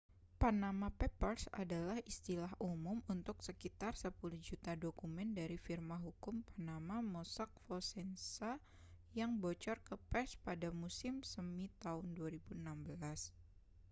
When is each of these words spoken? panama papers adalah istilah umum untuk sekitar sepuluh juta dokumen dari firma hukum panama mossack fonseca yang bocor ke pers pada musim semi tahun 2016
panama 0.41 0.87
papers 1.01 1.43
adalah 1.63 1.99
istilah 2.11 2.49
umum 2.71 2.97
untuk 3.15 3.37
sekitar 3.47 3.93
sepuluh 4.03 4.39
juta 4.47 4.71
dokumen 4.85 5.27
dari 5.39 5.57
firma 5.65 5.95
hukum 6.05 6.35
panama 6.49 6.97
mossack 7.13 7.51
fonseca 7.69 8.51
yang 9.19 9.31
bocor 9.41 9.77
ke 9.87 9.95
pers 10.09 10.31
pada 10.45 10.69
musim 10.81 11.15
semi 11.31 11.67
tahun 11.85 12.07
2016 12.17 12.57